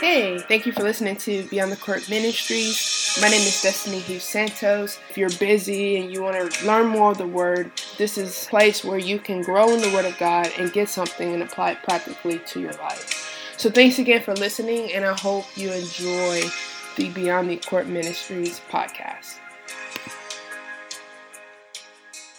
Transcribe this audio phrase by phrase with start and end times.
[0.00, 3.18] Hey, thank you for listening to Beyond the Court Ministries.
[3.20, 4.98] My name is Destiny Hughes Santos.
[5.10, 8.48] If you're busy and you want to learn more of the Word, this is a
[8.48, 11.72] place where you can grow in the Word of God and get something and apply
[11.72, 13.52] it practically to your life.
[13.58, 16.44] So thanks again for listening, and I hope you enjoy
[16.96, 19.36] the Beyond the Court Ministries podcast.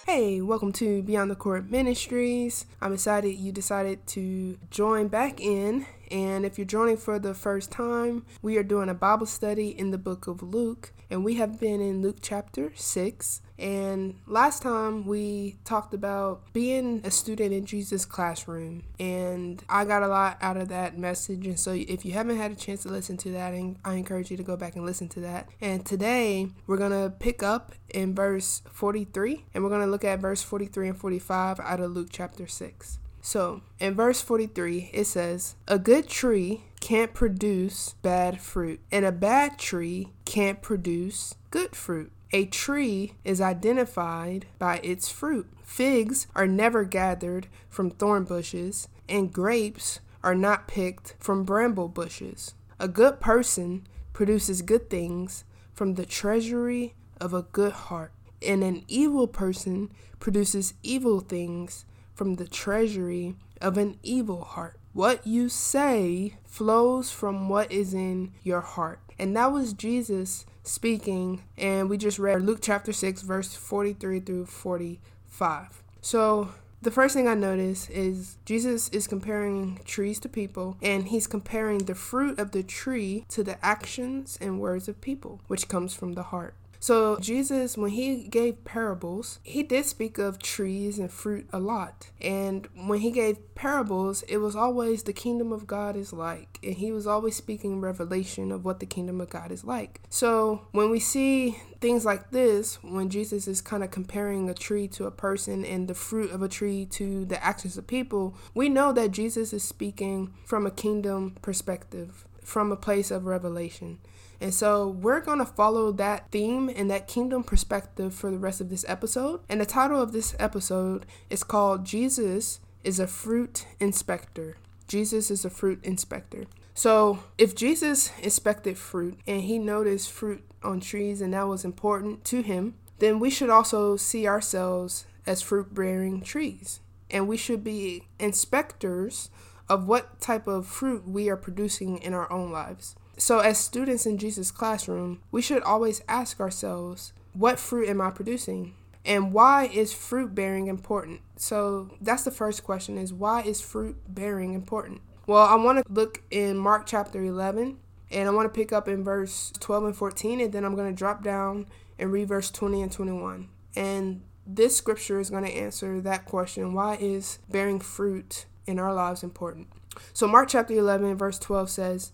[0.08, 2.66] Hey, welcome to Beyond the Court Ministries.
[2.82, 7.72] I'm excited you decided to join back in and if you're joining for the first
[7.72, 11.60] time, we are doing a Bible study in the book of Luke, and we have
[11.60, 13.42] been in Luke chapter 6.
[13.58, 20.04] And last time we talked about being a student in Jesus' classroom, and I got
[20.04, 21.48] a lot out of that message.
[21.48, 23.54] And so, if you haven't had a chance to listen to that,
[23.86, 25.48] I encourage you to go back and listen to that.
[25.62, 30.42] And today we're to pick up in verse 43, and we're to look at verse
[30.42, 32.98] 43 and 45 out of Luke chapter 6.
[33.22, 39.12] So in verse 43, it says, A good tree can't produce bad fruit, and a
[39.12, 42.12] bad tree can't produce good fruit.
[42.34, 45.48] A tree is identified by its fruit.
[45.64, 52.56] Figs are never gathered from thorn bushes, and grapes are not picked from bramble bushes.
[52.80, 58.84] A good person produces good things from the treasury of a good heart, and an
[58.88, 61.86] evil person produces evil things
[62.22, 64.78] from the treasury of an evil heart.
[64.94, 69.00] What you say flows from what is in your heart.
[69.18, 74.46] And that was Jesus speaking, and we just read Luke chapter 6, verse 43 through
[74.46, 75.82] 45.
[76.02, 76.50] So,
[76.84, 81.80] the first thing I notice is Jesus is comparing trees to people, and he's comparing
[81.80, 86.14] the fruit of the tree to the actions and words of people, which comes from
[86.14, 86.54] the heart.
[86.82, 92.10] So, Jesus, when he gave parables, he did speak of trees and fruit a lot.
[92.20, 96.58] And when he gave parables, it was always the kingdom of God is like.
[96.64, 100.02] And he was always speaking revelation of what the kingdom of God is like.
[100.10, 104.88] So, when we see things like this, when Jesus is kind of comparing a tree
[104.88, 108.70] to a person and the fruit of a tree to the actions of people, we
[108.70, 114.00] know that Jesus is speaking from a kingdom perspective, from a place of revelation.
[114.42, 118.60] And so we're going to follow that theme and that kingdom perspective for the rest
[118.60, 119.42] of this episode.
[119.48, 124.58] And the title of this episode is called Jesus is a Fruit Inspector.
[124.88, 126.44] Jesus is a fruit inspector.
[126.74, 132.26] So, if Jesus inspected fruit and he noticed fruit on trees and that was important
[132.26, 136.82] to him, then we should also see ourselves as fruit bearing trees.
[137.10, 139.30] And we should be inspectors
[139.70, 142.96] of what type of fruit we are producing in our own lives.
[143.22, 148.10] So, as students in Jesus' classroom, we should always ask ourselves, what fruit am I
[148.10, 148.74] producing?
[149.06, 151.22] And why is fruit bearing important?
[151.36, 155.02] So, that's the first question is why is fruit bearing important?
[155.28, 157.78] Well, I want to look in Mark chapter 11
[158.10, 160.90] and I want to pick up in verse 12 and 14 and then I'm going
[160.90, 161.68] to drop down
[162.00, 163.50] and read verse 20 and 21.
[163.76, 168.96] And this scripture is going to answer that question why is bearing fruit in our
[168.96, 169.68] lives important?
[170.12, 172.14] So, Mark chapter 11, verse 12 says,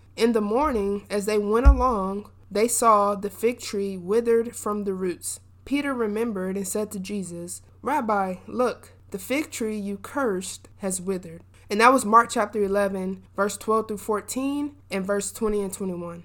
[0.15, 4.93] in the morning, as they went along, they saw the fig tree withered from the
[4.93, 5.39] roots.
[5.63, 11.43] Peter remembered and said to Jesus, Rabbi, look, the fig tree you cursed has withered.
[11.69, 16.23] And that was Mark chapter 11, verse 12 through 14, and verse 20 and 21.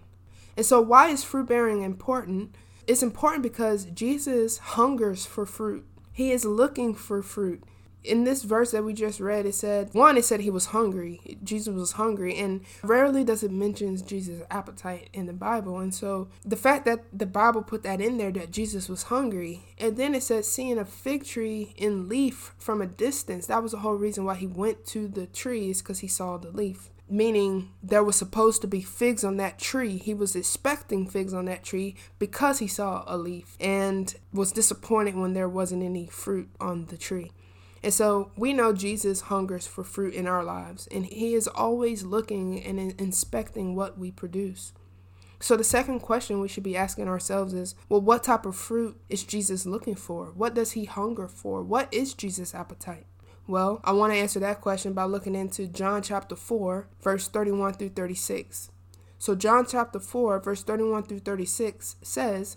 [0.56, 2.56] And so, why is fruit bearing important?
[2.86, 5.86] It's important because Jesus hungers for fruit.
[6.12, 7.62] He is looking for fruit
[8.04, 11.38] in this verse that we just read, it said one, it said he was hungry.
[11.42, 15.78] Jesus was hungry, and rarely does it mention Jesus' appetite in the Bible.
[15.78, 19.64] And so the fact that the Bible put that in there that Jesus was hungry,
[19.78, 23.72] and then it says seeing a fig tree in leaf from a distance, that was
[23.72, 27.70] the whole reason why he went to the trees because he saw the leaf meaning
[27.82, 29.96] there was supposed to be figs on that tree.
[29.96, 35.14] He was expecting figs on that tree because he saw a leaf and was disappointed
[35.14, 37.32] when there wasn't any fruit on the tree.
[37.86, 42.02] And so we know Jesus hungers for fruit in our lives, and he is always
[42.02, 44.72] looking and inspecting what we produce.
[45.38, 49.00] So the second question we should be asking ourselves is well, what type of fruit
[49.08, 50.32] is Jesus looking for?
[50.34, 51.62] What does he hunger for?
[51.62, 53.06] What is Jesus' appetite?
[53.46, 57.74] Well, I want to answer that question by looking into John chapter 4, verse 31
[57.74, 58.68] through 36.
[59.20, 62.56] So, John chapter 4, verse 31 through 36 says,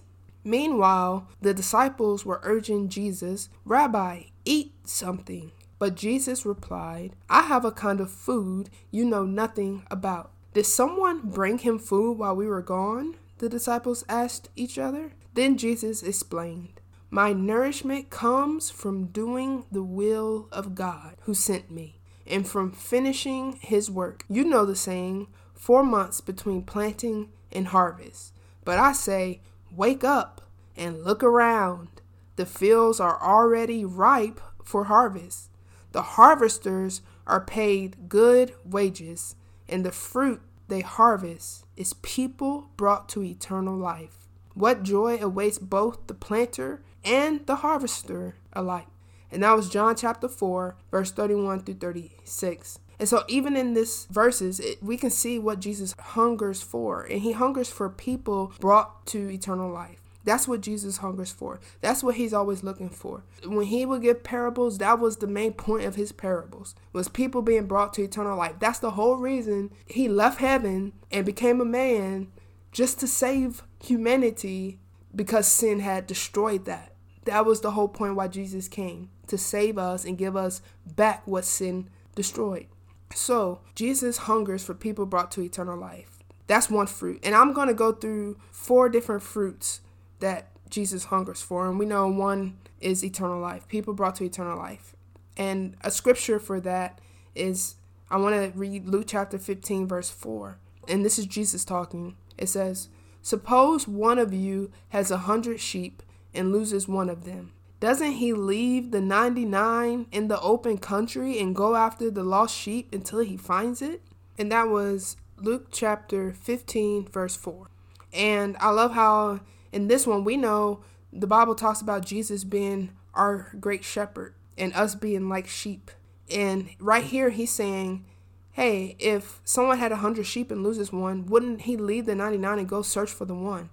[0.49, 5.51] Meanwhile, the disciples were urging Jesus, Rabbi, eat something.
[5.77, 10.31] But Jesus replied, I have a kind of food you know nothing about.
[10.55, 13.15] Did someone bring him food while we were gone?
[13.37, 15.11] The disciples asked each other.
[15.35, 16.81] Then Jesus explained,
[17.11, 23.59] My nourishment comes from doing the will of God who sent me, and from finishing
[23.61, 24.25] his work.
[24.27, 28.33] You know the saying, four months between planting and harvest.
[28.65, 29.41] But I say,
[29.75, 30.41] Wake up
[30.75, 31.89] and look around.
[32.35, 35.49] The fields are already ripe for harvest.
[35.91, 39.35] The harvesters are paid good wages,
[39.67, 44.27] and the fruit they harvest is people brought to eternal life.
[44.53, 48.87] What joy awaits both the planter and the harvester alike.
[49.31, 52.79] And that was John chapter 4, verse 31 through 36.
[52.99, 57.03] And so, even in this verses, it, we can see what Jesus hungers for.
[57.03, 60.01] And he hungers for people brought to eternal life.
[60.25, 61.59] That's what Jesus hungers for.
[61.81, 63.23] That's what he's always looking for.
[63.45, 66.75] When he would give parables, that was the main point of his parables.
[66.91, 68.55] Was people being brought to eternal life.
[68.59, 72.27] That's the whole reason he left heaven and became a man
[72.71, 74.79] just to save humanity
[75.15, 76.93] because sin had destroyed that.
[77.25, 81.25] That was the whole point why Jesus came to save us and give us back
[81.25, 82.67] what sin destroyed.
[83.13, 86.19] So, Jesus hungers for people brought to eternal life.
[86.47, 87.19] That's one fruit.
[87.23, 89.81] And I'm going to go through four different fruits
[90.19, 91.67] that Jesus hungers for.
[91.67, 94.95] And we know one is eternal life, people brought to eternal life.
[95.37, 96.99] And a scripture for that
[97.35, 97.75] is
[98.09, 100.57] I want to read Luke chapter 15, verse 4.
[100.87, 102.15] And this is Jesus talking.
[102.37, 102.89] It says,
[103.21, 106.01] Suppose one of you has a hundred sheep
[106.33, 107.51] and loses one of them.
[107.79, 112.93] Doesn't he leave the 99 in the open country and go after the lost sheep
[112.93, 114.01] until he finds it?
[114.37, 117.69] And that was Luke chapter 15, verse 4.
[118.11, 119.39] And I love how
[119.71, 120.81] in this one, we know
[121.13, 125.91] the Bible talks about Jesus being our great shepherd and us being like sheep.
[126.29, 128.05] And right here, he's saying,
[128.51, 132.59] hey, if someone had a 100 sheep and loses one, wouldn't he leave the 99
[132.59, 133.69] and go search for the one?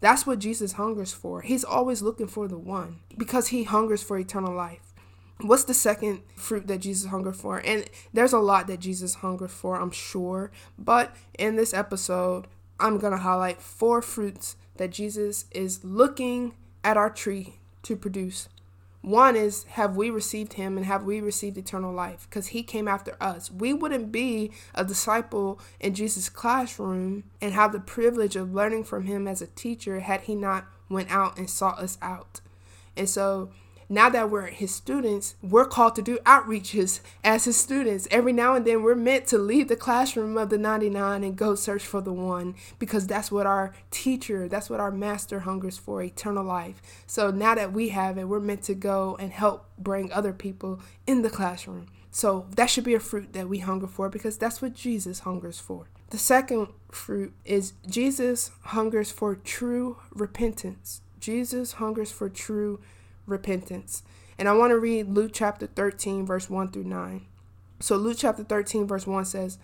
[0.00, 1.42] That's what Jesus hungers for.
[1.42, 4.94] He's always looking for the one because he hungers for eternal life.
[5.40, 7.58] What's the second fruit that Jesus hungered for?
[7.58, 10.52] And there's a lot that Jesus hungered for, I'm sure.
[10.78, 12.46] But in this episode,
[12.78, 18.48] I'm going to highlight four fruits that Jesus is looking at our tree to produce.
[19.04, 22.26] One is, have we received him and have we received eternal life?
[22.28, 23.50] Because he came after us.
[23.50, 29.04] We wouldn't be a disciple in Jesus' classroom and have the privilege of learning from
[29.04, 32.40] him as a teacher had he not went out and sought us out.
[32.96, 33.50] And so
[33.88, 38.08] now that we're his students, we're called to do outreaches as his students.
[38.10, 41.54] Every now and then, we're meant to leave the classroom of the 99 and go
[41.54, 46.02] search for the one because that's what our teacher, that's what our master hungers for
[46.02, 46.80] eternal life.
[47.06, 50.80] So now that we have it, we're meant to go and help bring other people
[51.06, 51.86] in the classroom.
[52.10, 55.58] So that should be a fruit that we hunger for because that's what Jesus hungers
[55.58, 55.88] for.
[56.10, 61.00] The second fruit is Jesus hungers for true repentance.
[61.18, 62.90] Jesus hungers for true repentance.
[64.38, 67.26] And I want to read Luke chapter 13, verse 1 through 9.
[67.80, 69.58] So, Luke chapter 13, verse 1 says,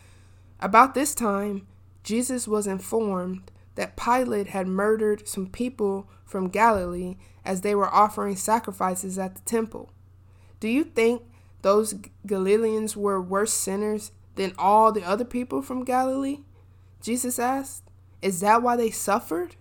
[0.61, 1.67] About this time,
[2.03, 8.37] Jesus was informed that Pilate had murdered some people from Galilee as they were offering
[8.37, 9.91] sacrifices at the temple.
[10.61, 11.23] Do you think
[11.63, 11.95] those
[12.27, 16.41] Galileans were worse sinners than all the other people from Galilee?
[17.01, 17.85] Jesus asked.
[18.23, 19.57] Is that why they suffered?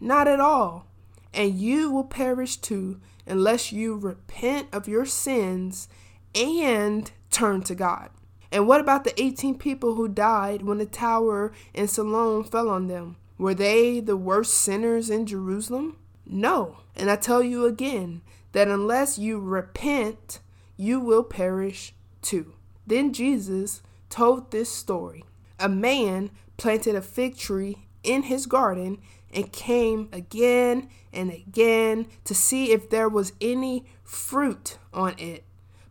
[0.00, 0.86] Not at all.
[1.32, 5.88] And you will perish too unless you repent of your sins
[6.34, 8.10] and turn to God.
[8.52, 12.88] And what about the 18 people who died when the tower in Siloam fell on
[12.88, 13.16] them?
[13.38, 15.96] Were they the worst sinners in Jerusalem?
[16.26, 16.78] No.
[16.96, 18.22] And I tell you again
[18.52, 20.40] that unless you repent,
[20.76, 22.54] you will perish too.
[22.86, 25.24] Then Jesus told this story.
[25.58, 28.98] A man planted a fig tree in his garden
[29.32, 35.44] and came again and again to see if there was any fruit on it.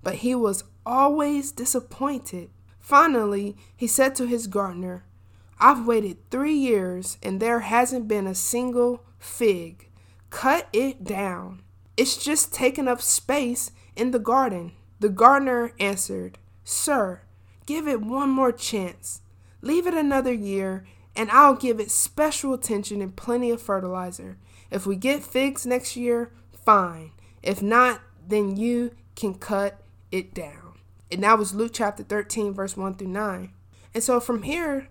[0.03, 2.50] But he was always disappointed.
[2.79, 5.05] Finally, he said to his gardener,
[5.60, 9.89] I've waited three years and there hasn't been a single fig.
[10.29, 11.62] Cut it down.
[11.98, 14.72] It's just taking up space in the garden.
[15.00, 17.22] The gardener answered, Sir,
[17.65, 19.22] give it one more chance.
[19.62, 20.86] Leave it another year
[21.20, 24.38] and I'll give it special attention and plenty of fertilizer.
[24.72, 26.32] If we get figs next year,
[26.64, 27.12] fine.
[27.44, 29.82] If not, then you can cut
[30.14, 30.80] it down.
[31.12, 33.52] And that was Luke chapter 13, verse 1 through 9.
[33.94, 34.88] And so from here,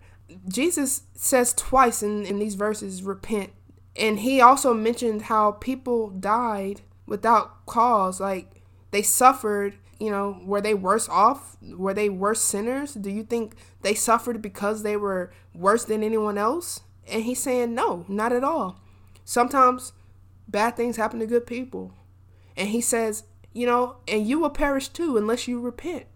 [0.47, 3.55] Jesus says twice in, in these verses, repent.
[3.97, 8.21] And he also mentioned how people died without cause.
[8.21, 11.57] Like they suffered, you know, were they worse off?
[11.63, 12.95] Were they worse sinners?
[12.95, 16.81] Do you think they suffered because they were worse than anyone else?
[17.07, 18.81] And he's saying, no, not at all.
[19.25, 19.93] Sometimes
[20.47, 21.93] bad things happen to good people.
[22.57, 26.07] And he says, you know, and you will perish too unless you repent.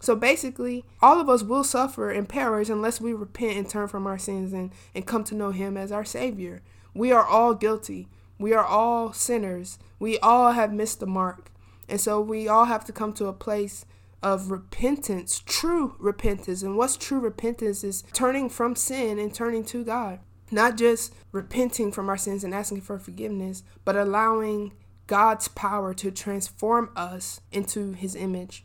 [0.00, 4.06] So basically, all of us will suffer and perish unless we repent and turn from
[4.06, 6.60] our sins and, and come to know Him as our Savior.
[6.92, 8.08] We are all guilty.
[8.36, 9.78] We are all sinners.
[10.00, 11.51] We all have missed the mark.
[11.92, 13.84] And so we all have to come to a place
[14.20, 16.64] of repentance, true repentance.
[16.64, 20.18] And what's true repentance is turning from sin and turning to God.
[20.50, 24.72] Not just repenting from our sins and asking for forgiveness, but allowing
[25.06, 28.64] God's power to transform us into His image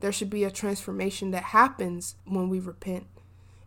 [0.00, 3.06] there should be a transformation that happens when we repent.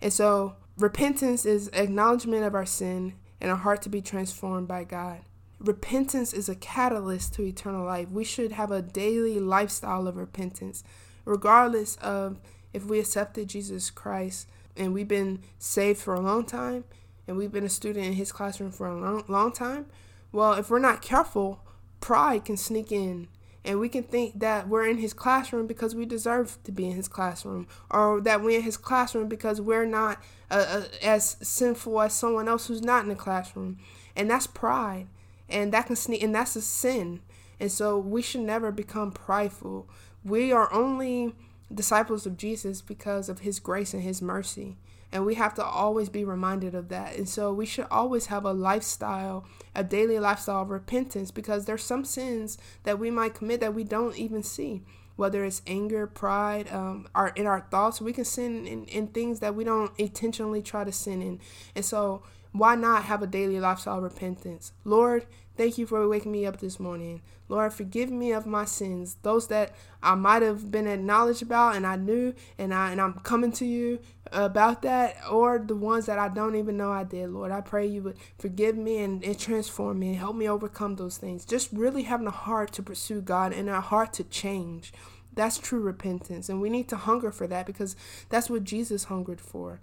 [0.01, 4.83] And so, repentance is acknowledgement of our sin and a heart to be transformed by
[4.83, 5.21] God.
[5.59, 8.09] Repentance is a catalyst to eternal life.
[8.09, 10.83] We should have a daily lifestyle of repentance,
[11.25, 12.39] regardless of
[12.73, 14.47] if we accepted Jesus Christ
[14.77, 16.85] and we've been saved for a long time
[17.27, 19.87] and we've been a student in his classroom for a long, long time.
[20.31, 21.61] Well, if we're not careful,
[21.99, 23.27] pride can sneak in
[23.65, 26.95] and we can think that we're in his classroom because we deserve to be in
[26.95, 31.99] his classroom or that we're in his classroom because we're not uh, uh, as sinful
[32.01, 33.77] as someone else who's not in the classroom
[34.15, 35.07] and that's pride
[35.49, 37.19] and that can sneak and that's a sin
[37.59, 39.87] and so we should never become prideful
[40.23, 41.33] we are only
[41.73, 44.77] disciples of jesus because of his grace and his mercy
[45.11, 47.15] and we have to always be reminded of that.
[47.15, 51.83] And so we should always have a lifestyle, a daily lifestyle of repentance because there's
[51.83, 54.83] some sins that we might commit that we don't even see.
[55.15, 59.41] Whether it's anger, pride, um, our in our thoughts, we can sin in, in things
[59.41, 61.41] that we don't intentionally try to sin in.
[61.75, 64.73] And so why not have a daily lifestyle repentance?
[64.83, 65.25] Lord,
[65.59, 67.21] Thank you for waking me up this morning.
[67.49, 71.85] Lord, forgive me of my sins, those that I might have been acknowledged about and
[71.85, 73.99] I knew and I and I'm coming to you
[74.31, 77.51] about that, or the ones that I don't even know I did, Lord.
[77.51, 81.17] I pray you would forgive me and, and transform me and help me overcome those
[81.17, 81.43] things.
[81.43, 84.93] Just really having a heart to pursue God and a heart to change.
[85.33, 86.47] That's true repentance.
[86.47, 87.97] And we need to hunger for that because
[88.29, 89.81] that's what Jesus hungered for.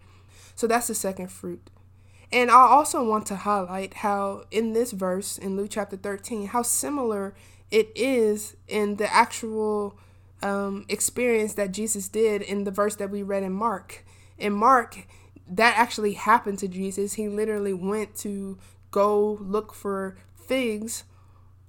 [0.55, 1.69] So that's the second fruit.
[2.33, 6.63] And I also want to highlight how in this verse in Luke chapter 13, how
[6.63, 7.35] similar
[7.71, 9.99] it is in the actual
[10.43, 14.05] um, experience that Jesus did in the verse that we read in Mark.
[14.39, 15.07] In Mark,
[15.49, 17.15] that actually happened to Jesus.
[17.15, 18.59] He literally went to
[18.91, 21.05] go look for figs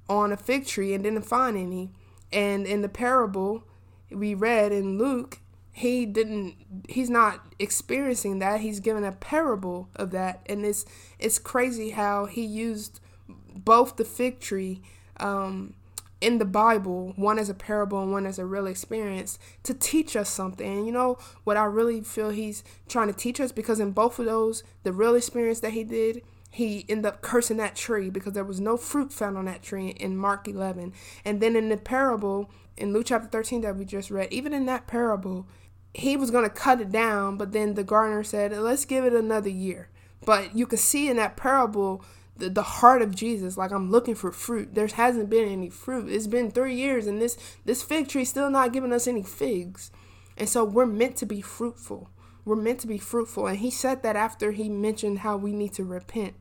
[0.10, 1.92] on a fig tree and didn't find any.
[2.32, 3.64] And in the parable
[4.10, 5.40] we read in Luke,
[5.78, 6.56] he didn't
[6.90, 8.62] he's not experiencing that.
[8.62, 10.42] He's given a parable of that.
[10.48, 10.86] And it's
[11.20, 14.82] it's crazy how he used both the fig tree
[15.20, 15.76] um,
[16.20, 20.16] in the bible one as a parable and one as a real experience to teach
[20.16, 20.78] us something.
[20.78, 23.52] And you know what i really feel he's trying to teach us?
[23.52, 27.58] Because in both of those the real experience that he did he ended up cursing
[27.58, 30.92] that tree because there was no fruit found on that tree in Mark 11.
[31.24, 34.66] And then in the parable in Luke chapter 13 that we just read, even in
[34.68, 35.48] that parable,
[35.98, 39.14] he was going to cut it down, but then the gardener said, let's give it
[39.14, 39.90] another year.
[40.24, 44.14] But you can see in that parable the, the heart of Jesus, like I'm looking
[44.14, 44.76] for fruit.
[44.76, 46.08] There hasn't been any fruit.
[46.08, 47.36] It's been three years and this,
[47.66, 49.90] this fig tree still not giving us any figs.
[50.38, 52.12] And so we're meant to be fruitful.
[52.46, 53.48] We're meant to be fruitful.
[53.48, 56.36] And he said that after he mentioned how we need to repent.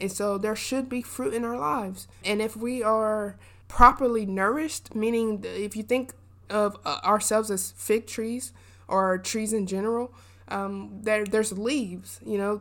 [0.00, 2.08] And so there should be fruit in our lives.
[2.24, 3.36] And if we are
[3.68, 6.14] properly nourished, meaning if you think
[6.48, 8.52] of uh, ourselves as fig trees,
[8.92, 10.14] or trees in general,
[10.48, 12.20] um, there there's leaves.
[12.24, 12.60] You know,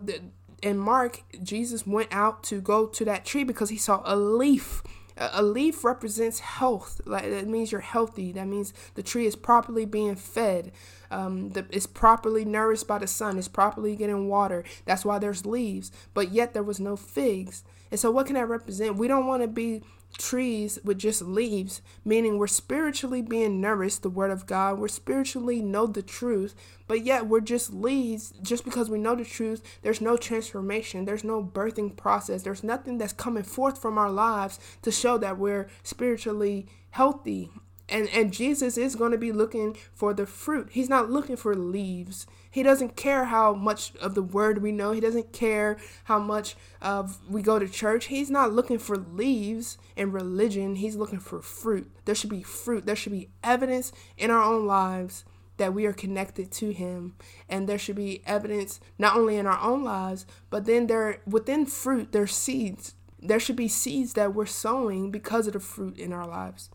[0.63, 4.81] in Mark, Jesus went out to go to that tree because he saw a leaf.
[5.17, 7.01] A leaf represents health.
[7.05, 8.31] Like that means you're healthy.
[8.31, 10.71] That means the tree is properly being fed.
[11.11, 13.37] Um, the, it's properly nourished by the sun.
[13.37, 14.63] It's properly getting water.
[14.85, 15.91] That's why there's leaves.
[16.13, 17.63] But yet there was no figs.
[17.91, 18.95] And so, what can that represent?
[18.95, 19.83] We don't want to be
[20.17, 24.79] trees with just leaves, meaning we're spiritually being nourished, the Word of God.
[24.79, 26.55] We're spiritually know the truth,
[26.87, 28.33] but yet we're just leaves.
[28.41, 32.97] Just because we know the truth, there's no transformation, there's no birthing process, there's nothing
[32.97, 37.51] that's coming forth from our lives to show that we're spiritually healthy
[37.91, 40.69] and and Jesus is going to be looking for the fruit.
[40.71, 42.25] He's not looking for leaves.
[42.49, 44.91] He doesn't care how much of the word we know.
[44.91, 48.05] He doesn't care how much of we go to church.
[48.05, 50.75] He's not looking for leaves in religion.
[50.75, 51.91] He's looking for fruit.
[52.05, 52.85] There should be fruit.
[52.85, 55.23] There should be evidence in our own lives
[55.57, 57.13] that we are connected to him
[57.47, 61.67] and there should be evidence not only in our own lives but then there within
[61.67, 66.11] fruit there's seeds there should be seeds that we're sowing because of the fruit in
[66.11, 66.71] our lives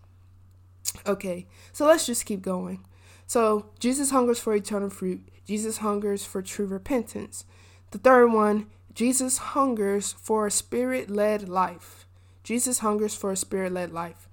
[1.06, 2.84] okay so let's just keep going.
[3.26, 5.28] So jesus hungers for eternal fruit.
[5.46, 7.44] Jesus hungers for true repentance.
[7.90, 12.06] The third one jesus hungers for a spirit-led life.
[12.42, 14.28] Jesus hungers for a spirit-led life.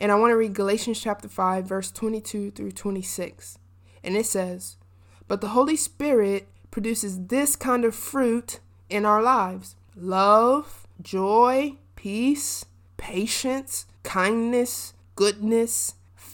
[0.00, 3.58] And I want to read Galatians chapter 5, verse 22 through 26.
[4.04, 4.76] And it says,
[5.26, 12.64] But the Holy Spirit produces this kind of fruit in our lives love, joy, peace,
[12.96, 15.94] patience, kindness, goodness,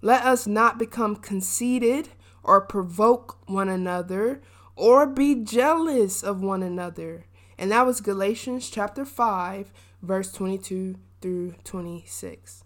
[0.00, 2.10] Let us not become conceited
[2.42, 4.40] or provoke one another
[4.76, 7.26] or be jealous of one another.
[7.58, 12.64] And that was Galatians chapter 5, verse 22 through 26.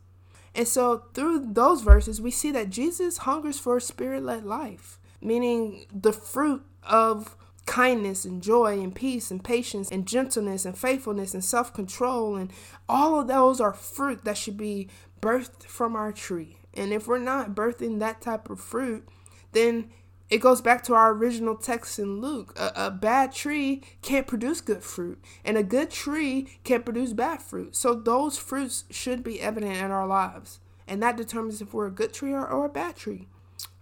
[0.54, 4.98] And so, through those verses, we see that Jesus hungers for a spirit led life,
[5.22, 11.32] meaning the fruit of kindness and joy and peace and patience and gentleness and faithfulness
[11.32, 12.36] and self control.
[12.36, 12.52] And
[12.86, 14.88] all of those are fruit that should be
[15.22, 16.58] birthed from our tree.
[16.74, 19.08] And if we're not birthing that type of fruit,
[19.52, 19.90] then
[20.32, 22.58] it goes back to our original text in Luke.
[22.58, 27.42] A, a, bad tree can't produce good fruit, and a good tree can't produce bad
[27.42, 27.76] fruit.
[27.76, 31.90] So those fruits should be evident in our lives, and that determines if we're a
[31.90, 33.28] good tree or, or a bad tree.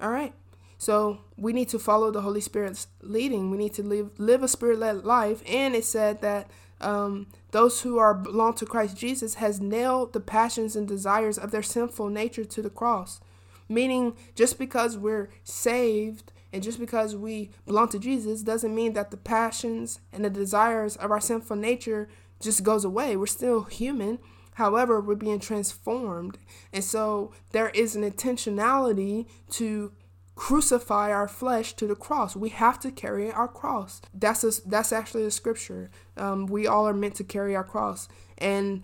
[0.01, 0.35] All right.
[0.77, 3.51] So we need to follow the Holy Spirit's leading.
[3.51, 6.51] We need to live live a spirit-led life, and it said that
[6.81, 11.51] um, those who are belong to Christ Jesus has nailed the passions and desires of
[11.51, 13.21] their sinful nature to the cross.
[13.69, 19.11] Meaning, just because we're saved and just because we belong to Jesus doesn't mean that
[19.11, 22.09] the passions and the desires of our sinful nature
[22.41, 23.17] just goes away.
[23.17, 24.19] We're still human.
[24.55, 26.39] However, we're being transformed.
[26.73, 29.93] And so there is an intentionality to
[30.41, 32.35] crucify our flesh to the cross.
[32.35, 34.01] We have to carry our cross.
[34.15, 35.91] That's a, that's actually a scripture.
[36.17, 38.83] Um, we all are meant to carry our cross, and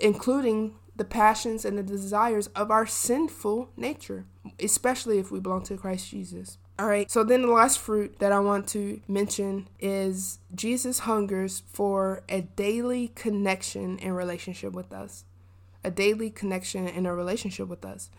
[0.00, 4.26] including the passions and the desires of our sinful nature,
[4.58, 6.58] especially if we belong to Christ Jesus.
[6.76, 11.62] All right, so then the last fruit that I want to mention is Jesus hungers
[11.72, 15.24] for a daily connection and relationship with us.
[15.84, 18.10] A daily connection and a relationship with us.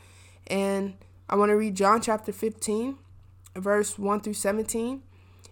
[0.50, 0.93] And
[1.30, 2.98] I want to read John chapter 15,
[3.56, 5.02] verse 1 through 17.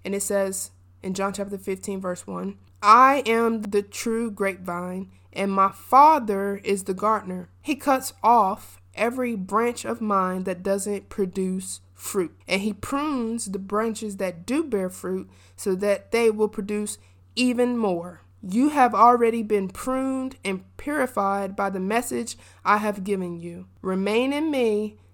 [0.06, 0.72] And it says
[1.04, 6.84] in John chapter 15, verse 1 I am the true grapevine, and my Father is
[6.84, 7.50] the gardener.
[7.62, 12.36] He cuts off every branch of mine that doesn't produce fruit.
[12.48, 16.98] And he prunes the branches that do bear fruit so that they will produce
[17.36, 18.22] even more.
[18.48, 23.66] You have already been pruned and purified by the message I have given you.
[23.82, 24.98] Remain in me,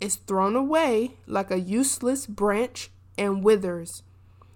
[0.00, 4.02] is thrown away like a useless branch and withers.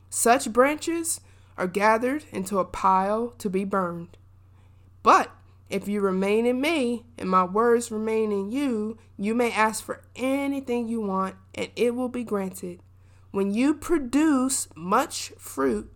[0.09, 1.20] Such branches
[1.57, 4.16] are gathered into a pile to be burned.
[5.02, 5.30] But
[5.68, 10.02] if you remain in me and my words remain in you, you may ask for
[10.16, 12.80] anything you want and it will be granted.
[13.30, 15.90] When you produce much fruit,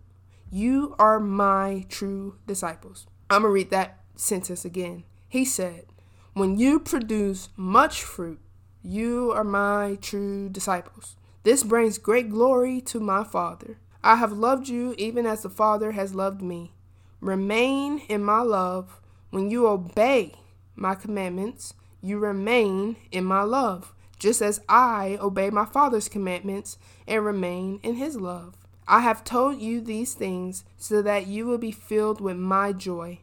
[0.51, 3.07] you are my true disciples.
[3.29, 5.03] I'm going to read that sentence again.
[5.27, 5.85] He said,
[6.33, 8.39] When you produce much fruit,
[8.83, 11.15] you are my true disciples.
[11.43, 13.77] This brings great glory to my Father.
[14.03, 16.71] I have loved you even as the Father has loved me.
[17.19, 19.01] Remain in my love.
[19.31, 20.33] When you obey
[20.75, 27.25] my commandments, you remain in my love, just as I obey my Father's commandments and
[27.25, 28.55] remain in his love.
[28.87, 33.19] I have told you these things so that you will be filled with my joy.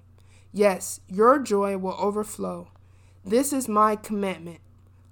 [0.53, 2.69] Yes, your joy will overflow.
[3.25, 4.61] This is my commandment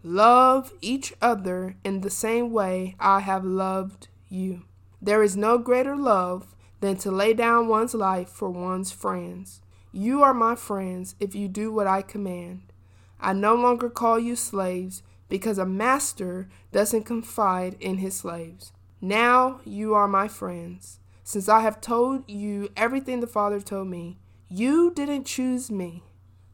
[0.05, 4.63] love each other in the same way I have loved you.
[5.01, 9.63] There is no greater love than to lay down one's life for one's friends.
[9.93, 12.73] You are my friends if you do what I command.
[13.19, 18.73] I no longer call you slaves because a master doesn't confide in his slaves.
[19.01, 21.01] Now you are my friends.
[21.23, 24.19] Since I have told you everything the Father told me,
[24.51, 26.03] you didn't choose me.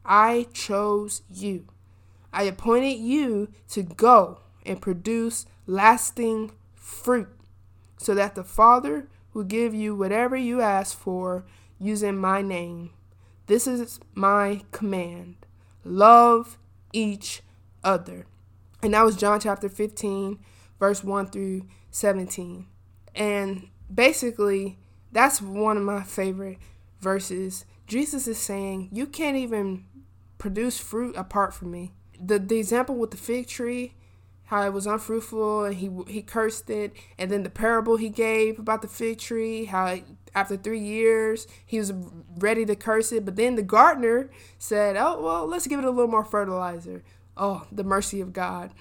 [0.04, 1.66] I chose you.
[2.32, 7.28] I appointed you to go and produce lasting fruit,
[7.98, 11.44] so that the Father will give you whatever you ask for
[11.78, 12.90] using my name.
[13.46, 15.36] This is my command
[15.84, 16.58] love
[16.92, 17.42] each
[17.82, 18.26] other.
[18.82, 20.38] And that was John chapter 15,
[20.78, 22.66] verse 1 through 17.
[23.14, 24.78] And basically,
[25.12, 26.58] that's one of my favorite
[27.00, 27.64] verses.
[27.86, 29.84] Jesus is saying, You can't even
[30.38, 31.92] produce fruit apart from me.
[32.22, 33.94] The, the example with the fig tree,
[34.50, 38.58] how it was unfruitful and he he cursed it, and then the parable he gave
[38.58, 39.98] about the fig tree, how
[40.34, 41.92] after three years he was
[42.36, 44.28] ready to curse it, but then the gardener
[44.58, 47.04] said, "Oh well, let's give it a little more fertilizer."
[47.36, 48.72] Oh, the mercy of God,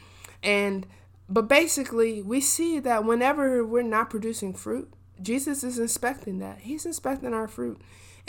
[0.42, 0.88] and
[1.30, 6.62] but basically we see that whenever we're not producing fruit, Jesus is inspecting that.
[6.62, 7.80] He's inspecting our fruit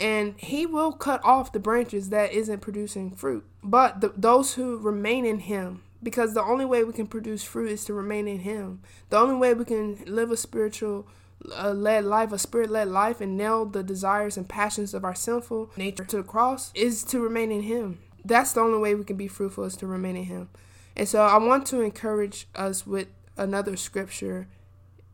[0.01, 3.45] and he will cut off the branches that isn't producing fruit.
[3.63, 7.69] But the, those who remain in him, because the only way we can produce fruit
[7.69, 8.81] is to remain in him.
[9.11, 11.07] The only way we can live a spiritual
[11.55, 15.13] uh, led life, a spirit led life, and nail the desires and passions of our
[15.13, 17.99] sinful nature to the cross is to remain in him.
[18.25, 20.49] That's the only way we can be fruitful is to remain in him.
[20.95, 24.47] And so I want to encourage us with another scripture,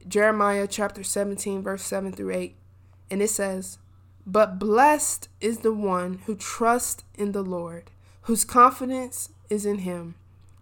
[0.08, 2.56] Jeremiah chapter 17, verse 7 through 8.
[3.12, 3.80] And it says,
[4.29, 7.89] but blessed is the one who trusts in the Lord,
[8.23, 10.15] whose confidence is in him.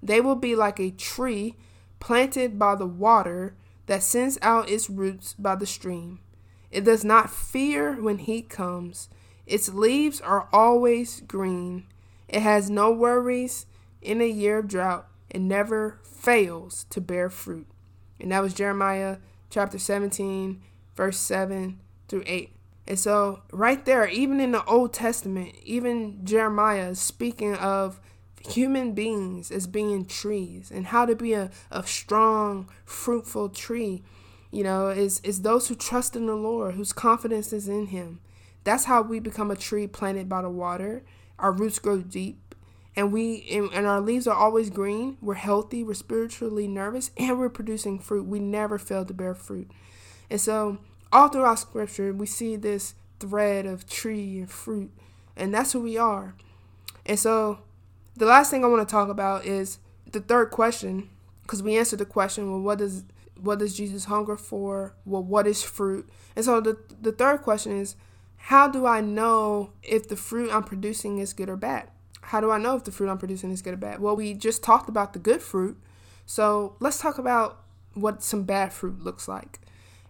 [0.03, 1.55] They will be like a tree
[1.99, 3.55] planted by the water
[3.87, 6.19] that sends out its roots by the stream.
[6.69, 9.09] It does not fear when heat comes.
[9.47, 11.87] Its leaves are always green.
[12.27, 13.65] It has no worries
[13.99, 15.07] in a year of drought.
[15.31, 17.67] It never fails to bear fruit.
[18.19, 19.17] And that was Jeremiah
[19.49, 20.61] chapter 17,
[20.95, 22.51] verse 7 through 8.
[22.87, 27.99] And so, right there, even in the Old Testament, even Jeremiah speaking of
[28.47, 34.03] human beings as being trees and how to be a, a strong, fruitful tree,
[34.51, 38.19] you know, is, is those who trust in the Lord, whose confidence is in Him.
[38.63, 41.03] That's how we become a tree planted by the water.
[41.39, 42.55] Our roots grow deep,
[42.95, 45.17] and we and, and our leaves are always green.
[45.21, 48.25] We're healthy, we're spiritually nervous, and we're producing fruit.
[48.25, 49.69] We never fail to bear fruit.
[50.29, 50.79] And so,
[51.11, 54.91] all throughout scripture, we see this thread of tree and fruit,
[55.35, 56.35] and that's who we are.
[57.05, 57.59] And so,
[58.15, 59.79] the last thing I want to talk about is
[60.11, 61.09] the third question,
[61.43, 63.03] because we answered the question, well, what does
[63.39, 64.95] what does Jesus hunger for?
[65.05, 66.09] Well, what is fruit?
[66.35, 67.95] And so the the third question is,
[68.37, 71.89] how do I know if the fruit I'm producing is good or bad?
[72.21, 73.99] How do I know if the fruit I'm producing is good or bad?
[73.99, 75.77] Well, we just talked about the good fruit.
[76.25, 77.63] So let's talk about
[77.93, 79.59] what some bad fruit looks like.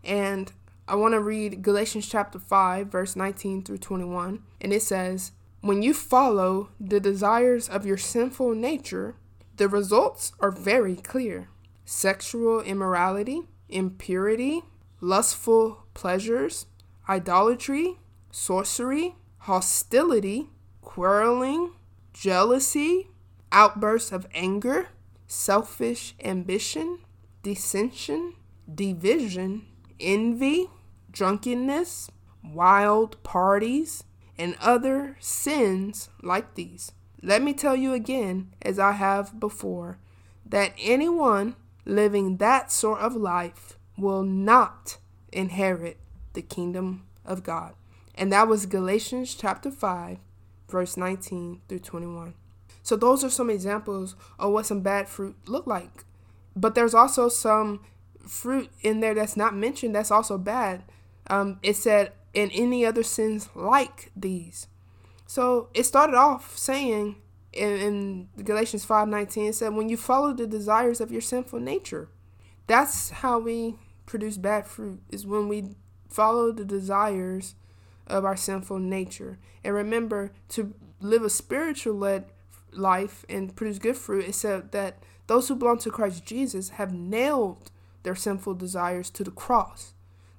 [0.03, 0.51] And
[0.87, 4.43] I want to read Galatians chapter 5, verse 19 through 21.
[4.61, 9.15] And it says, When you follow the desires of your sinful nature,
[9.57, 11.49] the results are very clear
[11.85, 14.61] sexual immorality, impurity,
[15.01, 16.67] lustful pleasures,
[17.09, 17.97] idolatry,
[18.31, 20.49] sorcery, hostility,
[20.81, 21.71] quarreling,
[22.13, 23.09] jealousy,
[23.51, 24.89] outbursts of anger,
[25.25, 26.99] selfish ambition,
[27.41, 28.35] dissension,
[28.73, 29.65] division,
[29.99, 30.69] envy,
[31.15, 32.11] drunkenness,
[32.43, 34.03] wild parties,
[34.37, 36.91] and other sins like these.
[37.23, 39.97] Let me tell you again, as I have before,
[40.45, 44.97] that anyone living that sort of life will not
[45.31, 45.97] inherit
[46.33, 47.73] the kingdom of God.
[48.13, 50.17] And that was Galatians chapter 5,
[50.69, 52.33] verse 19 through 21.
[52.83, 56.03] So those are some examples of what some bad fruit look like.
[56.55, 57.81] But there's also some
[58.27, 60.83] fruit in there that's not mentioned that's also bad.
[61.27, 64.67] Um, it said, and any other sins like these.
[65.25, 67.15] So it started off saying
[67.53, 72.09] in, in Galatians 5:19 it said when you follow the desires of your sinful nature.
[72.67, 75.75] That's how we produce bad fruit is when we
[76.09, 77.55] follow the desires
[78.07, 79.39] of our sinful nature.
[79.63, 82.25] And remember to live a spiritual led
[82.71, 86.93] life and produce good fruit, it said that those who belong to Christ Jesus have
[86.93, 87.71] nailed
[88.03, 89.94] their sinful desires to the cross.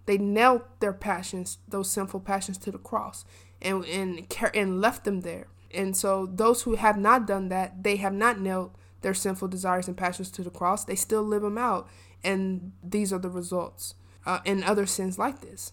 [0.07, 3.25] They nailed their passions, those sinful passions, to the cross
[3.61, 5.49] and, and, and left them there.
[5.75, 8.71] And so, those who have not done that, they have not nailed
[9.03, 10.85] their sinful desires and passions to the cross.
[10.85, 11.89] They still live them out.
[12.25, 13.95] And these are the results.
[14.27, 15.73] uh, and other sins like this.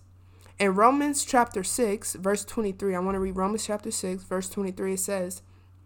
[0.59, 4.93] In Romans chapter 6, verse 23, I want to read Romans chapter 6, verse 23.
[4.93, 5.41] It says,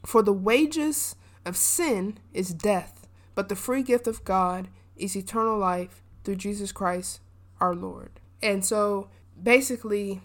[0.06, 5.58] For the wages of sin is death, but the free gift of God is eternal
[5.58, 7.22] life through Jesus Christ
[7.62, 8.20] our Lord.
[8.42, 9.10] And so
[9.42, 10.22] basically,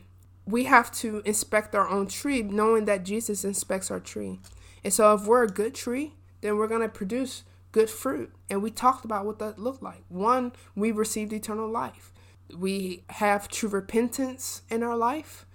[0.47, 4.41] we have to inspect our own tree, knowing that Jesus inspects our tree.
[4.85, 8.33] And so, if we're a good tree, then we're going to produce good fruit.
[8.51, 10.05] And we talked about what that looked like.
[10.09, 12.13] One, we received eternal life.
[12.55, 15.47] We have true repentance in our life.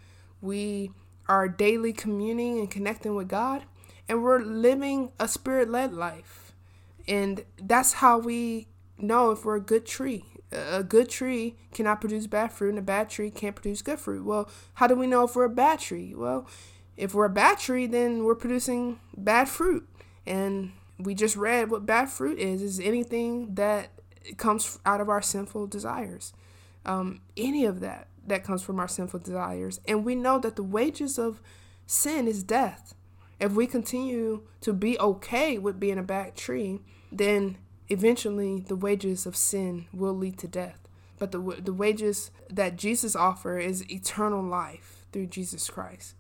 [0.42, 0.92] We
[1.28, 3.64] are daily communing and connecting with God.
[4.08, 6.54] And we're living a spirit led life.
[7.08, 8.68] And that's how we
[8.98, 12.84] know if we're a good tree a good tree cannot produce bad fruit and a
[12.84, 14.26] bad tree can't produce good fruit.
[14.26, 16.14] Well, how do we know if we're a bad tree?
[16.16, 16.48] Well,
[16.96, 19.88] if we're a bad tree, then we're producing bad fruit.
[20.26, 23.90] And we just read what bad fruit is is anything that
[24.38, 26.34] comes out of our sinful desires.
[26.86, 29.80] Um, any of that that comes from our sinful desires.
[29.88, 31.42] And we know that the wages of
[31.86, 32.94] sin is death.
[33.40, 36.80] If we continue to be okay with being a bad tree,
[37.12, 37.58] then
[37.90, 40.88] eventually the wages of sin will lead to death.
[41.20, 46.16] But the, the wages that Jesus offers is eternal life through Jesus Christ.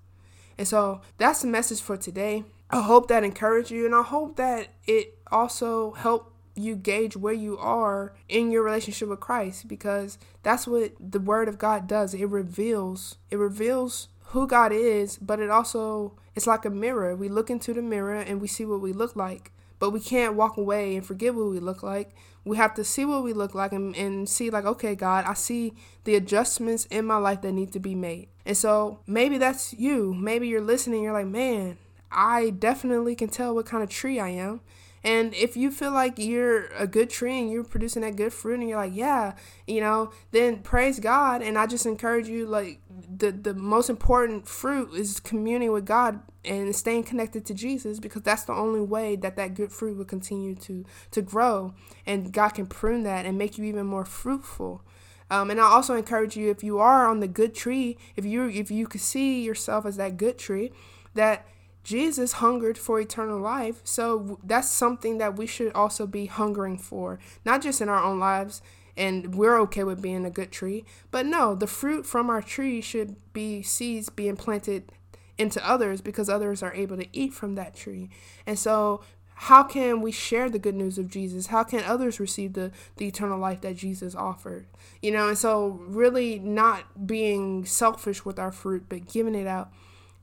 [0.57, 2.43] And so that's the message for today.
[2.69, 7.33] I hope that encouraged you and I hope that it also helped you gauge where
[7.33, 12.13] you are in your relationship with Christ because that's what the word of God does.
[12.13, 17.15] It reveals it reveals who God is, but it also it's like a mirror.
[17.15, 19.51] We look into the mirror and we see what we look like.
[19.79, 22.15] But we can't walk away and forget what we look like.
[22.43, 25.33] We have to see what we look like and, and see, like, okay, God, I
[25.33, 25.73] see
[26.05, 28.29] the adjustments in my life that need to be made.
[28.45, 30.13] And so maybe that's you.
[30.13, 31.77] Maybe you're listening, you're like, man,
[32.11, 34.61] I definitely can tell what kind of tree I am.
[35.03, 38.59] And if you feel like you're a good tree and you're producing that good fruit
[38.59, 41.41] and you're like, yeah, you know, then praise God.
[41.41, 46.19] And I just encourage you, like, the, the most important fruit is communing with God
[46.43, 50.05] and staying connected to Jesus because that's the only way that that good fruit will
[50.05, 51.73] continue to, to grow.
[52.05, 54.81] And God can prune that and make you even more fruitful.
[55.29, 58.47] Um, and I also encourage you if you are on the good tree, if you
[58.47, 60.71] if you could see yourself as that good tree,
[61.15, 61.45] that
[61.87, 63.79] Jesus hungered for eternal life.
[63.85, 68.19] So that's something that we should also be hungering for, not just in our own
[68.19, 68.61] lives,
[68.97, 72.81] and we're okay with being a good tree, but no, the fruit from our tree
[72.81, 74.91] should be seeds being planted
[75.37, 78.09] into others because others are able to eat from that tree.
[78.45, 78.99] And so
[79.35, 81.47] how can we share the good news of Jesus?
[81.47, 84.65] How can others receive the, the eternal life that Jesus offered?
[85.01, 89.71] You know, and so really not being selfish with our fruit, but giving it out.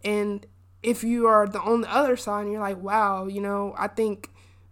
[0.05, 0.45] And
[0.85, 3.89] if you are the on the other side and you're like, wow, you know, I
[3.89, 4.31] think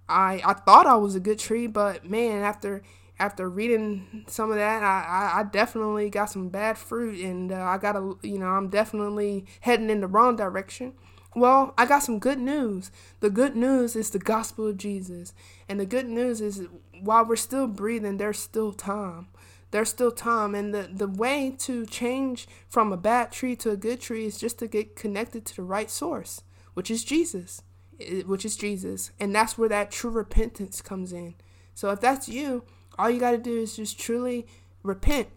[0.09, 2.83] I I thought I was a good tree, but man, after
[3.19, 7.79] after reading some of that, I, I, definitely got some bad fruit, and uh, I
[7.79, 10.95] got to, you know I'm definitely heading in the wrong direction.
[11.37, 12.91] Well, I got some good news.
[13.21, 15.35] The good news is the gospel of Jesus,
[15.69, 16.67] and the good news is
[17.01, 19.29] while we're still breathing, there's still time
[19.73, 23.77] there's still time and the, the way to change from a bad tree to a
[23.77, 26.43] good tree is just to get connected to the right source
[26.75, 27.63] which is jesus
[28.01, 31.35] eh, which is jesus and that's where that true repentance comes in
[31.75, 32.65] so if that's you
[32.99, 34.47] all you got to do is just truly
[34.83, 35.29] repent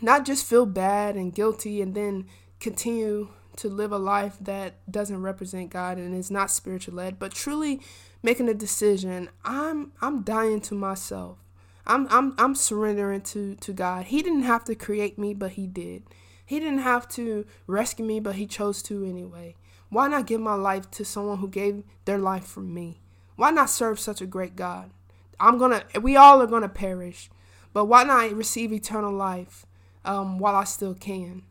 [0.00, 2.26] not just feel bad and guilty and then
[2.60, 7.32] continue to live a life that doesn't represent God and is not spiritual led, but
[7.32, 7.80] truly
[8.22, 9.30] making a decision.
[9.44, 11.38] I'm I'm dying to myself.
[11.86, 14.06] I'm I'm I'm surrendering to to God.
[14.06, 16.02] He didn't have to create me, but he did.
[16.44, 19.56] He didn't have to rescue me, but he chose to anyway.
[19.88, 23.00] Why not give my life to someone who gave their life for me?
[23.36, 24.90] Why not serve such a great God?
[25.38, 27.30] I'm gonna we all are gonna perish,
[27.72, 29.66] but why not receive eternal life
[30.04, 31.42] um, while I still can?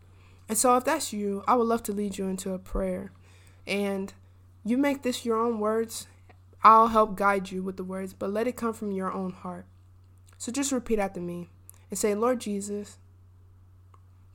[0.47, 3.11] And so if that's you, I would love to lead you into a prayer.
[3.65, 4.13] And
[4.63, 6.07] you make this your own words.
[6.63, 9.65] I'll help guide you with the words, but let it come from your own heart.
[10.37, 11.49] So just repeat after me
[11.89, 12.97] and say, Lord Jesus,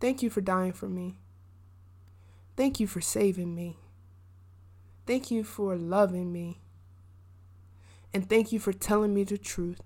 [0.01, 1.17] thank you for dying for me.
[2.57, 3.79] Thank you for saving me.
[5.07, 6.61] Thank you for loving me.
[8.13, 9.81] And thank you for telling me the truth.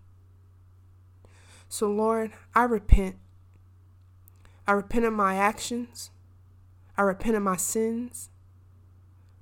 [1.68, 3.16] So, Lord, I repent.
[4.66, 6.10] I repent of my actions.
[6.96, 8.30] I repent of my sins.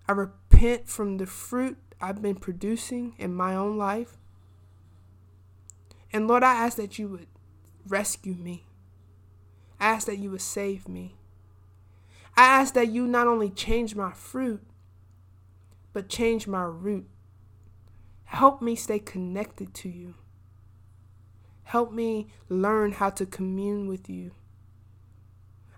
[0.08, 4.18] I repent from the fruit I've been producing in my own life.
[6.12, 7.26] And Lord, I ask that you would
[7.86, 8.64] rescue me.
[9.80, 11.16] I ask that you would save me.
[12.36, 14.62] I ask that you not only change my fruit,
[15.92, 17.08] but change my root.
[18.24, 20.14] Help me stay connected to you.
[21.64, 24.32] Help me learn how to commune with you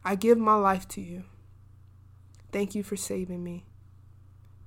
[0.04, 1.24] I give my life to you.
[2.52, 3.64] Thank you for saving me.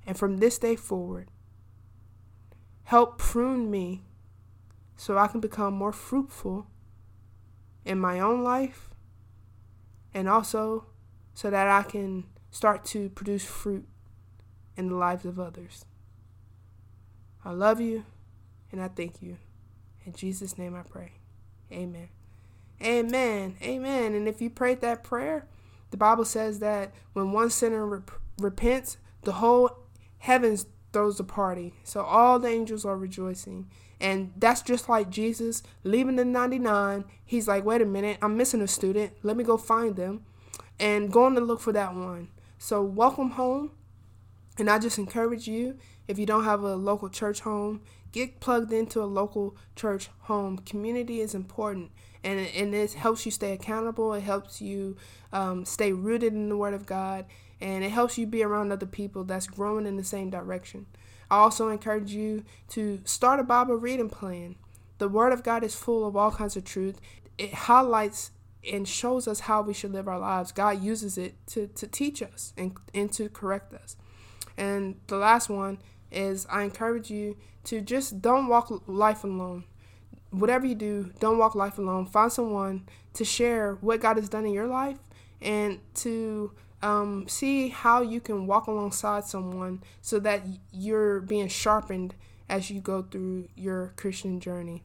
[0.06, 1.30] And from this day forward,
[2.86, 4.04] help prune me
[4.98, 6.68] so I can become more fruitful
[7.86, 8.90] in my own life
[10.14, 10.88] and also
[11.34, 13.88] so that I can start to produce fruit
[14.76, 15.86] in the lives of others.
[17.46, 18.04] I love you
[18.72, 19.38] and I thank you.
[20.06, 21.14] In Jesus' name I pray.
[21.72, 22.10] Amen.
[22.82, 23.56] Amen.
[23.62, 24.14] Amen.
[24.14, 25.48] And if you prayed that prayer,
[25.92, 29.78] the Bible says that when one sinner rep- repents, the whole
[30.20, 31.74] heavens throws a party.
[31.84, 33.70] So all the angels are rejoicing.
[34.00, 37.06] And that's just like Jesus leaving the 99.
[37.26, 39.14] He's like, wait a minute, I'm missing a student.
[39.24, 40.24] Let me go find them
[40.80, 42.30] and going to look for that one.
[42.58, 43.72] So welcome home.
[44.58, 48.74] And I just encourage you, if you don't have a local church home, get plugged
[48.74, 50.58] into a local church home.
[50.60, 51.92] Community is important,
[52.24, 54.14] and and it helps you stay accountable.
[54.14, 54.98] It helps you
[55.32, 57.26] um, stay rooted in the Word of God,
[57.60, 60.86] and it helps you be around other people that's growing in the same direction.
[61.30, 64.56] I also encourage you to start a Bible reading plan.
[64.98, 67.00] The Word of God is full of all kinds of truth.
[67.38, 68.32] It highlights
[68.72, 70.52] and shows us how we should live our lives.
[70.52, 73.98] God uses it to, to teach us and, and to correct us.
[74.58, 75.80] And the last one
[76.12, 79.66] is I encourage you to just don't walk life alone.
[80.32, 82.06] Whatever you do, don't walk life alone.
[82.06, 84.98] Find someone to share what God has done in your life
[85.42, 92.14] and to um, see how you can walk alongside someone so that you're being sharpened
[92.50, 94.84] as you go through your Christian journey.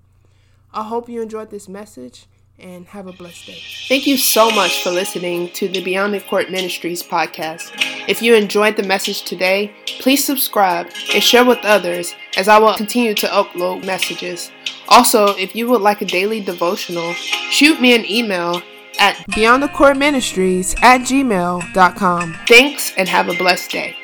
[0.73, 2.27] I hope you enjoyed this message
[2.59, 3.59] and have a blessed day.
[3.89, 7.73] Thank you so much for listening to the Beyond the Court Ministries podcast.
[8.09, 12.75] If you enjoyed the message today, please subscribe and share with others as I will
[12.75, 14.51] continue to upload messages.
[14.89, 18.63] Also, if you would like a daily devotional, shoot me an email
[18.99, 22.39] at beyondthecourtministries at gmail.com.
[22.47, 23.97] Thanks and have a blessed day.